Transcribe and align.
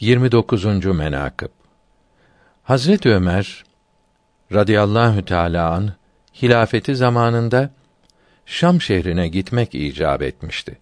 29. 0.00 0.84
menakıb 0.84 1.48
Hazret 2.62 3.06
Ömer 3.06 3.64
radıyallahu 4.52 5.24
teala 5.24 5.70
an 5.70 5.92
hilafeti 6.42 6.96
zamanında 6.96 7.70
Şam 8.46 8.80
şehrine 8.80 9.28
gitmek 9.28 9.74
icap 9.74 10.22
etmişti. 10.22 10.78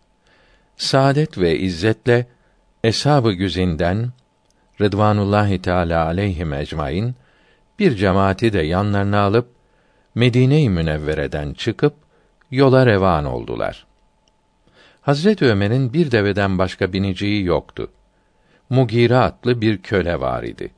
Saadet 0.76 1.38
ve 1.38 1.58
izzetle 1.58 2.26
eshab-ı 2.84 3.32
güzinden 3.32 4.12
Rıdvanullahi 4.80 5.62
Teala 5.62 6.04
aleyhim 6.04 6.52
ecmaîn 6.52 7.14
bir 7.78 7.96
cemaati 7.96 8.52
de 8.52 8.62
yanlarına 8.62 9.20
alıp 9.20 9.48
Medine-i 10.14 10.70
Münevvere'den 10.70 11.52
çıkıp 11.52 11.94
yola 12.50 12.86
revan 12.86 13.24
oldular. 13.24 13.86
Hazret 15.00 15.42
Ömer'in 15.42 15.92
bir 15.92 16.10
deveden 16.10 16.58
başka 16.58 16.92
biniciği 16.92 17.44
yoktu. 17.44 17.90
Mugire 18.70 19.16
adlı 19.16 19.60
bir 19.60 19.78
köle 19.78 20.20
var 20.20 20.42
idi. 20.42 20.70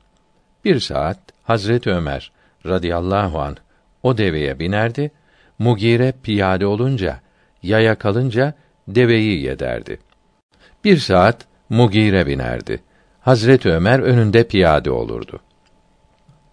Bir 0.65 0.79
saat 0.79 1.19
Hazret 1.43 1.87
Ömer 1.87 2.31
radıyallahu 2.65 3.39
an 3.39 3.57
o 4.03 4.17
deveye 4.17 4.59
binerdi. 4.59 5.11
Mugire 5.59 6.13
piyade 6.23 6.65
olunca, 6.65 7.19
yaya 7.63 7.95
kalınca 7.95 8.53
deveyi 8.87 9.41
yederdi. 9.41 9.99
Bir 10.83 10.97
saat 10.97 11.45
Mugire 11.69 12.27
binerdi. 12.27 12.83
Hazret 13.21 13.65
Ömer 13.65 13.99
önünde 13.99 14.47
piyade 14.47 14.91
olurdu. 14.91 15.39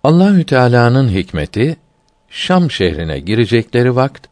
Allahü 0.05 0.47
Teala'nın 0.47 1.09
hikmeti 1.09 1.77
Şam 2.29 2.71
şehrine 2.71 3.19
girecekleri 3.19 3.97
vakt 3.97 4.27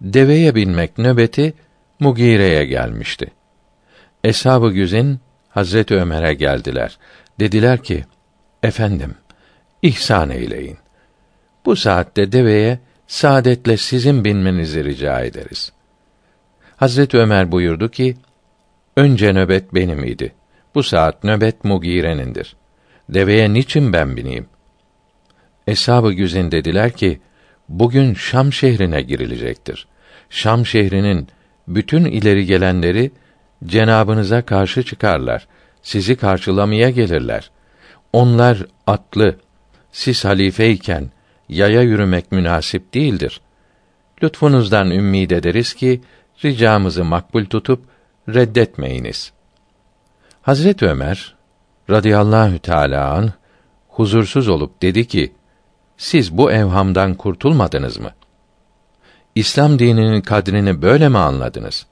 deveye 0.00 0.54
binmek 0.54 0.98
nöbeti 0.98 1.54
Mugire'ye 2.00 2.64
gelmişti. 2.64 3.30
Eshab-ı 4.24 4.70
Güzin 4.70 5.20
Hazret 5.54 5.90
Ömer'e 5.90 6.34
geldiler. 6.34 6.98
Dediler 7.40 7.82
ki: 7.82 8.04
Efendim, 8.62 9.14
ihsan 9.82 10.30
eyleyin. 10.30 10.78
Bu 11.64 11.76
saatte 11.76 12.32
deveye 12.32 12.78
saadetle 13.06 13.76
sizin 13.76 14.24
binmenizi 14.24 14.84
rica 14.84 15.20
ederiz. 15.20 15.72
Hazret 16.76 17.14
Ömer 17.14 17.52
buyurdu 17.52 17.90
ki: 17.90 18.16
Önce 18.96 19.32
nöbet 19.32 19.74
benim 19.74 20.04
idi. 20.04 20.34
Bu 20.74 20.82
saat 20.82 21.24
nöbet 21.24 21.64
Mugire'nindir. 21.64 22.56
Deveye 23.08 23.52
niçin 23.52 23.92
ben 23.92 24.16
bineyim? 24.16 24.46
Eshab-ı 25.66 26.12
Güzin 26.12 26.50
dediler 26.50 26.92
ki: 26.92 27.20
Bugün 27.68 28.14
Şam 28.14 28.52
şehrine 28.52 29.02
girilecektir. 29.02 29.88
Şam 30.30 30.66
şehrinin 30.66 31.28
bütün 31.68 32.04
ileri 32.04 32.46
gelenleri 32.46 33.10
cenabınıza 33.66 34.42
karşı 34.42 34.82
çıkarlar. 34.82 35.46
Sizi 35.82 36.16
karşılamaya 36.16 36.90
gelirler. 36.90 37.50
Onlar 38.12 38.66
atlı, 38.86 39.36
siz 39.92 40.24
halifeyken 40.24 41.10
yaya 41.48 41.82
yürümek 41.82 42.32
münasip 42.32 42.94
değildir. 42.94 43.40
Lütfunuzdan 44.22 44.90
ümmid 44.90 45.30
ederiz 45.30 45.74
ki 45.74 46.00
ricamızı 46.44 47.04
makbul 47.04 47.44
tutup 47.44 47.84
reddetmeyiniz. 48.28 49.32
Hazret 50.42 50.82
Ömer 50.82 51.34
radıyallahu 51.90 52.58
teala 52.58 53.10
an 53.10 53.32
huzursuz 53.88 54.48
olup 54.48 54.82
dedi 54.82 55.08
ki: 55.08 55.32
Siz 55.96 56.38
bu 56.38 56.52
evhamdan 56.52 57.14
kurtulmadınız 57.14 57.98
mı? 57.98 58.10
İslam 59.34 59.78
dininin 59.78 60.20
kadrini 60.20 60.82
böyle 60.82 61.08
mi 61.08 61.18
anladınız? 61.18 61.86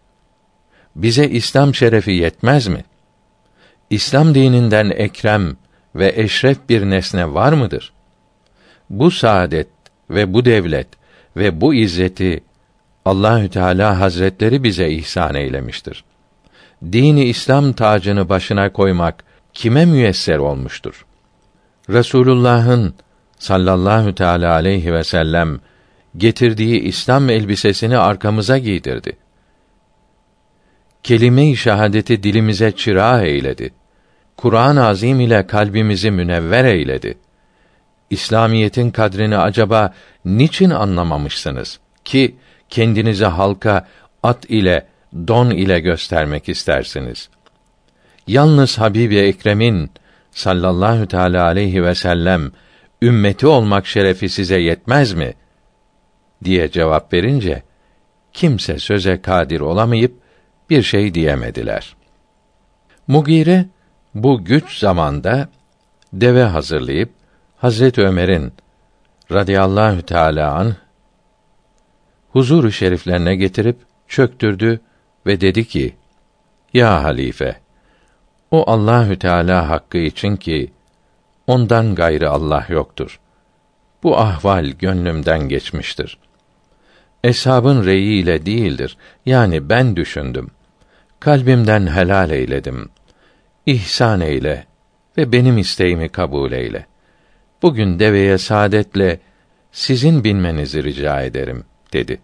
Bize 0.96 1.28
İslam 1.28 1.74
şerefi 1.74 2.12
yetmez 2.12 2.66
mi? 2.66 2.84
İslam 3.90 4.34
dininden 4.34 4.90
ekrem 4.90 5.56
ve 5.94 6.12
eşref 6.16 6.68
bir 6.68 6.82
nesne 6.90 7.34
var 7.34 7.52
mıdır? 7.52 7.92
Bu 8.90 9.10
saadet 9.10 9.68
ve 10.10 10.34
bu 10.34 10.44
devlet 10.44 10.88
ve 11.36 11.60
bu 11.60 11.74
izzeti 11.74 12.42
Allahü 13.04 13.48
Teala 13.48 14.00
Hazretleri 14.00 14.64
bize 14.64 14.90
ihsan 14.90 15.34
eylemiştir. 15.34 16.04
Dini 16.92 17.24
İslam 17.24 17.72
tacını 17.72 18.28
başına 18.28 18.72
koymak 18.72 19.24
kime 19.52 19.84
müyesser 19.84 20.38
olmuştur? 20.38 21.06
Resulullah'ın 21.90 22.94
sallallahu 23.38 24.14
teala 24.14 24.52
aleyhi 24.52 24.92
ve 24.92 25.04
sellem 25.04 25.60
getirdiği 26.16 26.80
İslam 26.80 27.30
elbisesini 27.30 27.98
arkamıza 27.98 28.58
giydirdi. 28.58 29.16
Kelime-i 31.02 31.56
şehadeti 31.56 32.22
dilimize 32.22 32.72
çıra 32.72 33.22
eyledi. 33.22 33.74
Kur'an-ı 34.36 34.86
Azim 34.86 35.20
ile 35.20 35.46
kalbimizi 35.46 36.10
münevver 36.10 36.64
eyledi. 36.64 37.18
İslamiyetin 38.10 38.90
kadrini 38.90 39.38
acaba 39.38 39.94
niçin 40.24 40.70
anlamamışsınız 40.70 41.80
ki 42.04 42.36
kendinizi 42.68 43.24
halka 43.24 43.88
at 44.22 44.44
ile 44.50 44.86
don 45.14 45.50
ile 45.50 45.80
göstermek 45.80 46.48
istersiniz? 46.48 47.28
Yalnız 48.26 48.78
Habibi 48.78 49.18
Ekrem'in 49.18 49.90
sallallahu 50.30 51.06
teala 51.08 51.44
aleyhi 51.44 51.84
ve 51.84 51.94
sellem 51.94 52.52
ümmeti 53.02 53.46
olmak 53.46 53.86
şerefi 53.86 54.28
size 54.28 54.60
yetmez 54.60 55.12
mi? 55.12 55.34
diye 56.44 56.70
cevap 56.70 57.12
verince 57.12 57.62
kimse 58.32 58.78
söze 58.78 59.22
kadir 59.22 59.60
olamayıp 59.60 60.22
bir 60.70 60.82
şey 60.82 61.14
diyemediler. 61.14 61.96
Mugire 63.06 63.66
bu 64.14 64.44
güç 64.44 64.78
zamanda 64.78 65.48
deve 66.12 66.42
hazırlayıp 66.44 67.10
Hazret 67.56 67.98
Ömer'in 67.98 68.52
radıyallahu 69.32 70.02
teala 70.02 70.54
an 70.54 70.76
huzuru 72.32 72.72
şeriflerine 72.72 73.36
getirip 73.36 73.76
çöktürdü 74.08 74.80
ve 75.26 75.40
dedi 75.40 75.64
ki: 75.64 75.96
Ya 76.72 77.02
halife, 77.02 77.56
o 78.50 78.70
Allahü 78.70 79.18
Teala 79.18 79.68
hakkı 79.68 79.98
için 79.98 80.36
ki 80.36 80.72
ondan 81.46 81.94
gayrı 81.94 82.30
Allah 82.30 82.66
yoktur. 82.68 83.20
Bu 84.02 84.18
ahval 84.18 84.66
gönlümden 84.66 85.48
geçmiştir. 85.48 86.18
Eshabın 87.24 87.84
reyi 87.84 88.22
ile 88.22 88.46
değildir. 88.46 88.96
Yani 89.26 89.68
ben 89.68 89.96
düşündüm. 89.96 90.50
Kalbimden 91.20 91.86
helal 91.86 92.30
eyledim. 92.30 92.88
İhsan 93.66 94.20
eyle 94.20 94.66
ve 95.16 95.32
benim 95.32 95.58
isteğimi 95.58 96.08
kabul 96.08 96.52
eyle. 96.52 96.86
Bugün 97.62 97.98
deveye 97.98 98.38
saadetle 98.38 99.20
sizin 99.72 100.24
binmenizi 100.24 100.84
rica 100.84 101.22
ederim 101.22 101.64
dedi. 101.92 102.20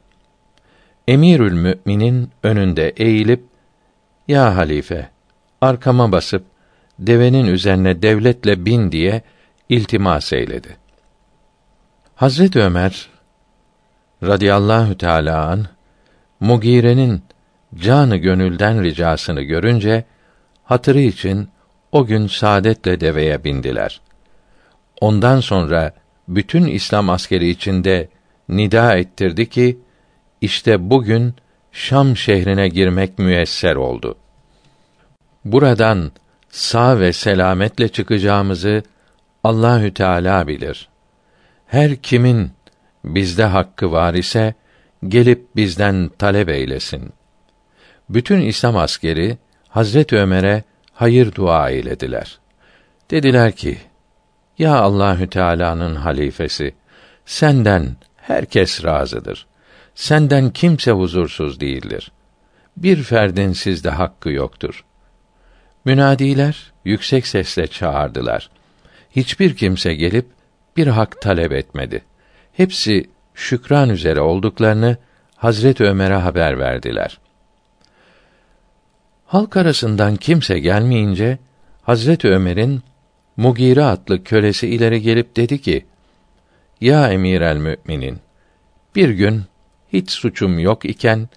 Emirül 1.08 1.52
Müminin 1.52 2.30
önünde 2.42 2.88
eğilip 2.88 3.44
ya 4.28 4.56
halife 4.56 5.10
arkama 5.60 6.12
basıp 6.12 6.44
devenin 6.98 7.46
üzerine 7.46 8.02
devletle 8.02 8.64
bin 8.66 8.92
diye 8.92 9.22
iltimas 9.68 10.32
eyledi. 10.32 10.76
Hazret 12.14 12.56
Ömer 12.56 13.08
radıyallahu 14.22 14.98
teala 14.98 15.46
an 15.46 15.66
Mugire'nin 16.40 17.22
canı 17.74 18.16
gönülden 18.16 18.82
ricasını 18.82 19.42
görünce 19.42 20.04
hatırı 20.64 21.00
için 21.00 21.48
o 21.92 22.06
gün 22.06 22.26
saadetle 22.26 23.00
deveye 23.00 23.44
bindiler. 23.44 24.00
Ondan 25.00 25.40
sonra 25.40 25.92
bütün 26.28 26.66
İslam 26.66 27.10
askeri 27.10 27.48
içinde 27.48 28.08
nida 28.48 28.96
ettirdi 28.96 29.48
ki 29.48 29.78
işte 30.40 30.90
bugün 30.90 31.34
Şam 31.72 32.16
şehrine 32.16 32.68
girmek 32.68 33.18
müesser 33.18 33.76
oldu. 33.76 34.14
Buradan 35.44 36.12
sağ 36.50 37.00
ve 37.00 37.12
selametle 37.12 37.88
çıkacağımızı 37.88 38.82
Allahü 39.44 39.94
Teala 39.94 40.48
bilir. 40.48 40.88
Her 41.66 41.96
kimin 41.96 42.50
bizde 43.14 43.44
hakkı 43.44 43.92
var 43.92 44.14
ise 44.14 44.54
gelip 45.08 45.56
bizden 45.56 46.10
talep 46.18 46.48
eylesin. 46.48 47.12
Bütün 48.08 48.40
İslam 48.40 48.76
askeri 48.76 49.38
Hazret 49.68 50.12
Ömer'e 50.12 50.62
hayır 50.92 51.34
dua 51.34 51.70
eylediler. 51.70 52.38
Dediler 53.10 53.52
ki: 53.52 53.78
Ya 54.58 54.76
Allahü 54.76 55.30
Teala'nın 55.30 55.94
halifesi, 55.94 56.74
senden 57.26 57.96
herkes 58.16 58.84
razıdır. 58.84 59.46
Senden 59.94 60.50
kimse 60.50 60.90
huzursuz 60.90 61.60
değildir. 61.60 62.12
Bir 62.76 63.02
ferdin 63.02 63.52
sizde 63.52 63.90
hakkı 63.90 64.30
yoktur. 64.30 64.84
Münadiler 65.84 66.72
yüksek 66.84 67.26
sesle 67.26 67.66
çağırdılar. 67.66 68.50
Hiçbir 69.10 69.56
kimse 69.56 69.94
gelip 69.94 70.26
bir 70.76 70.86
hak 70.86 71.20
talep 71.20 71.52
etmedi. 71.52 72.04
Hepsi 72.58 73.10
şükran 73.34 73.90
üzere 73.90 74.20
olduklarını 74.20 74.96
Hazret 75.36 75.80
Ömer'e 75.80 76.14
haber 76.14 76.58
verdiler. 76.58 77.18
Halk 79.26 79.56
arasından 79.56 80.16
kimse 80.16 80.58
gelmeyince 80.58 81.38
Hazret 81.82 82.24
Ömer'in 82.24 82.82
Mugire 83.36 83.84
adlı 83.84 84.24
kölesi 84.24 84.68
ileri 84.68 85.02
gelip 85.02 85.36
dedi 85.36 85.60
ki: 85.60 85.86
Ya 86.80 87.08
emir 87.08 87.40
el 87.40 87.56
müminin, 87.56 88.18
bir 88.94 89.08
gün 89.08 89.42
hiç 89.92 90.10
suçum 90.10 90.58
yok 90.58 90.84
iken 90.84 91.28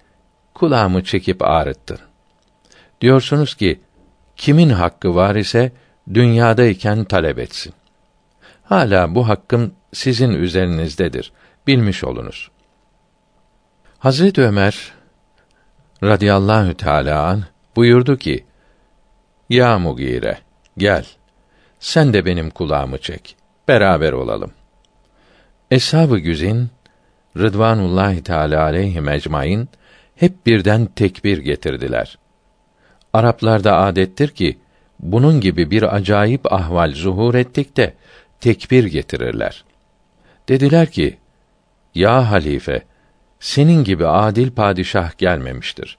kulağımı 0.54 1.04
çekip 1.04 1.42
ağrıttın. 1.42 1.98
Diyorsunuz 3.00 3.54
ki 3.54 3.80
kimin 4.36 4.70
hakkı 4.70 5.14
var 5.14 5.36
ise 5.36 5.72
dünyadayken 6.14 7.04
talep 7.04 7.38
etsin. 7.38 7.72
Hala 8.64 9.14
bu 9.14 9.28
hakkım 9.28 9.72
sizin 9.92 10.32
üzerinizdedir. 10.32 11.32
Bilmiş 11.66 12.04
olunuz. 12.04 12.50
Hazret 13.98 14.38
Ömer 14.38 14.92
radıyallahu 16.02 16.74
teala 16.74 17.26
an 17.26 17.44
buyurdu 17.76 18.16
ki: 18.16 18.44
Ya 19.50 19.78
Mugire, 19.78 20.38
gel. 20.78 21.06
Sen 21.78 22.12
de 22.12 22.24
benim 22.24 22.50
kulağımı 22.50 22.98
çek. 22.98 23.36
Beraber 23.68 24.12
olalım. 24.12 24.52
Eshab-ı 25.70 26.18
Güzin 26.18 26.70
Rıdvanullahi 27.38 28.22
Teala 28.22 28.62
aleyhi 28.62 29.00
mecmain 29.00 29.68
hep 30.16 30.46
birden 30.46 30.86
tekbir 30.86 31.38
getirdiler. 31.38 32.18
Araplarda 33.12 33.78
adettir 33.78 34.28
ki 34.28 34.58
bunun 34.98 35.40
gibi 35.40 35.70
bir 35.70 35.94
acayip 35.96 36.52
ahval 36.52 36.92
zuhur 36.92 37.34
ettikte 37.34 37.94
tekbir 38.40 38.84
getirirler. 38.84 39.64
Dediler 40.48 40.90
ki: 40.90 41.18
Ya 41.94 42.30
halife, 42.30 42.82
senin 43.40 43.84
gibi 43.84 44.06
adil 44.06 44.50
padişah 44.50 45.18
gelmemiştir. 45.18 45.98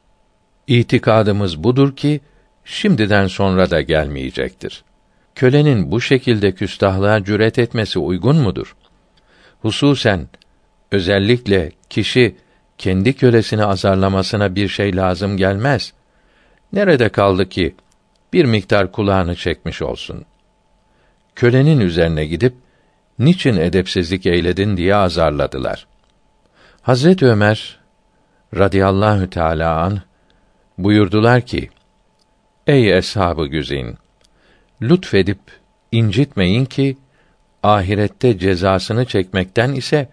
İtikadımız 0.68 1.64
budur 1.64 1.96
ki 1.96 2.22
şimdiden 2.66 3.28
sonra 3.28 3.72
da 3.72 3.82
gelmeyecektir. 3.82 4.84
Kölenin 5.36 5.92
bu 5.92 6.02
şekilde 6.02 6.52
küstahlığa 6.52 7.24
cüret 7.24 7.60
etmesi 7.60 8.00
uygun 8.00 8.36
mudur? 8.36 8.76
Hususen 9.62 10.28
özellikle 10.92 11.72
kişi 11.90 12.36
kendi 12.78 13.14
kölesini 13.14 13.66
azarlamasına 13.66 14.56
bir 14.56 14.68
şey 14.68 14.96
lazım 14.96 15.38
gelmez. 15.38 15.94
Nerede 16.74 17.10
kaldı 17.10 17.50
ki 17.50 17.76
bir 18.34 18.46
miktar 18.46 18.92
kulağını 18.92 19.36
çekmiş 19.36 19.82
olsun. 19.82 20.26
Kölenin 21.36 21.80
üzerine 21.80 22.26
gidip 22.26 22.54
niçin 23.20 23.58
edepsizlik 23.58 24.26
eyledin 24.26 24.78
diye 24.78 24.96
azarladılar. 24.96 25.88
Hazret 26.82 27.24
Ömer 27.24 27.80
radıyallahu 28.56 29.30
teala 29.30 29.82
an 29.82 30.02
buyurdular 30.78 31.42
ki: 31.42 31.70
Ey 32.68 32.98
eshabı 32.98 33.46
güzin, 33.46 33.98
lütfedip 34.82 35.40
incitmeyin 35.92 36.66
ki 36.66 36.98
ahirette 37.64 38.40
cezasını 38.40 39.06
çekmekten 39.06 39.74
ise 39.74 40.10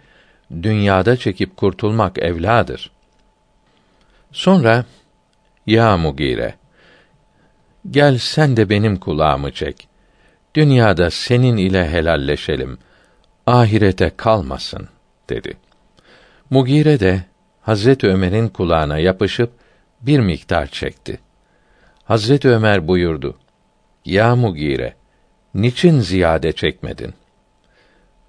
dünyada 0.63 1.17
çekip 1.17 1.57
kurtulmak 1.57 2.19
evladır. 2.19 2.91
Sonra 4.33 4.85
ya 5.67 5.97
Mugire 5.97 6.55
gel 7.91 8.19
sen 8.19 8.57
de 8.57 8.71
benim 8.71 8.97
kulağımı 8.97 9.53
çek. 9.53 9.89
Dünyada 10.55 11.11
senin 11.11 11.57
ile 11.57 11.89
helalleşelim. 11.89 12.79
Ahirete 13.51 14.11
kalmasın 14.17 14.89
dedi. 15.29 15.57
Mugire 16.51 17.01
de 17.01 17.25
Hazret 17.63 18.05
Ömer'in 18.05 18.49
kulağına 18.49 18.99
yapışıp 18.99 19.53
bir 20.01 20.21
miktar 20.21 20.67
çekti. 20.67 21.21
Hazret 22.05 22.45
Ömer 22.45 22.89
buyurdu: 22.89 23.39
Ya 24.05 24.37
Mugire, 24.37 24.95
niçin 25.55 26.01
ziyade 26.01 26.53
çekmedin? 26.53 27.15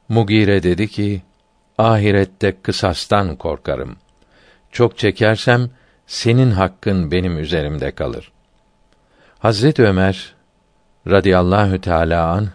Mugire 0.09 0.63
dedi 0.63 0.87
ki: 0.87 1.21
Ahirette 1.77 2.61
kısastan 2.61 3.35
korkarım. 3.35 3.95
Çok 4.71 4.97
çekersem 4.97 5.69
senin 6.07 6.51
hakkın 6.51 7.11
benim 7.11 7.39
üzerimde 7.39 7.91
kalır. 7.91 8.31
Hazret 9.39 9.79
Ömer 9.79 10.35
radıyallahu 11.07 11.81
teala 11.81 12.27
an 12.27 12.49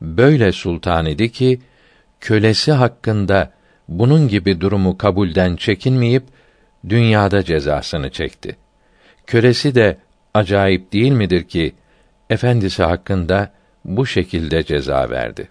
böyle 0.00 0.52
sultan 0.52 1.06
idi 1.06 1.32
ki 1.32 1.60
kölesi 2.24 2.72
hakkında 2.72 3.52
bunun 3.88 4.28
gibi 4.28 4.60
durumu 4.60 4.98
kabulden 4.98 5.56
çekinmeyip 5.56 6.22
dünyada 6.88 7.44
cezasını 7.44 8.10
çekti. 8.10 8.56
Kölesi 9.26 9.74
de 9.74 9.98
acayip 10.34 10.92
değil 10.92 11.12
midir 11.12 11.42
ki 11.42 11.74
efendisi 12.30 12.82
hakkında 12.82 13.52
bu 13.84 14.06
şekilde 14.06 14.62
ceza 14.62 15.10
verdi. 15.10 15.48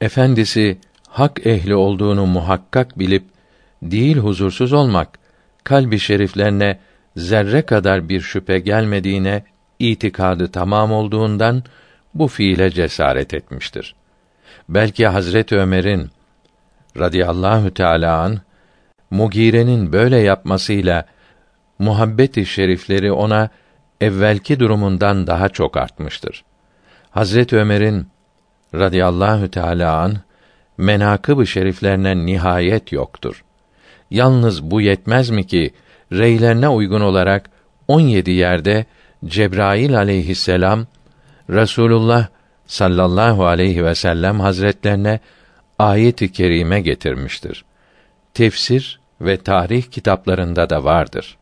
Efendisi 0.00 0.78
hak 1.08 1.46
ehli 1.46 1.74
olduğunu 1.74 2.26
muhakkak 2.26 2.98
bilip 2.98 3.24
değil 3.82 4.16
huzursuz 4.16 4.72
olmak 4.72 5.18
kalbi 5.64 5.98
şeriflerine 5.98 6.78
zerre 7.16 7.62
kadar 7.62 8.08
bir 8.08 8.20
şüphe 8.20 8.58
gelmediğine 8.58 9.44
itikadı 9.78 10.50
tamam 10.50 10.92
olduğundan 10.92 11.62
bu 12.14 12.28
fiile 12.28 12.70
cesaret 12.70 13.34
etmiştir. 13.34 13.94
Belki 14.68 15.06
Hazret 15.06 15.52
Ömer'in 15.52 16.10
radıyallahu 16.98 17.74
teala 17.74 18.20
an 18.20 18.40
Mugire'nin 19.10 19.92
böyle 19.92 20.16
yapmasıyla 20.18 21.06
muhabbeti 21.78 22.46
şerifleri 22.46 23.12
ona 23.12 23.48
evvelki 24.00 24.60
durumundan 24.60 25.26
daha 25.26 25.48
çok 25.48 25.76
artmıştır. 25.76 26.44
Hazret 27.10 27.52
Ömer'in 27.52 28.06
radıyallahu 28.74 29.50
teala 29.50 30.00
an 30.00 30.16
menakıb-ı 30.78 31.46
şeriflerine 31.46 32.26
nihayet 32.26 32.92
yoktur. 32.92 33.44
Yalnız 34.10 34.70
bu 34.70 34.80
yetmez 34.80 35.30
mi 35.30 35.46
ki 35.46 35.74
reylerine 36.12 36.68
uygun 36.68 37.00
olarak 37.00 37.50
17 37.88 38.30
yerde 38.30 38.86
Cebrail 39.24 39.96
aleyhisselam 39.96 40.86
Resulullah 41.50 42.26
sallallahu 42.66 43.46
aleyhi 43.46 43.84
ve 43.84 43.94
sellem 43.94 44.40
hazretlerine 44.40 45.20
ayet-i 45.78 46.32
kerime 46.32 46.80
getirmiştir. 46.80 47.64
Tefsir 48.34 49.00
ve 49.20 49.36
tarih 49.36 49.82
kitaplarında 49.82 50.70
da 50.70 50.84
vardır. 50.84 51.36